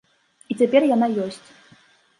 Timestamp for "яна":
0.95-1.11